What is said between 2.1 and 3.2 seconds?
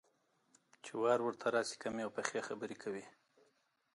پخې خبرې کوي.